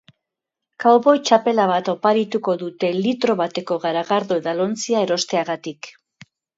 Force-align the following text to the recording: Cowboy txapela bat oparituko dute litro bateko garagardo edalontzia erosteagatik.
Cowboy 0.83 1.13
txapela 1.29 1.65
bat 1.73 1.91
oparituko 1.93 2.57
dute 2.63 2.91
litro 3.05 3.39
bateko 3.45 3.81
garagardo 3.87 4.43
edalontzia 4.45 5.09
erosteagatik. 5.09 5.97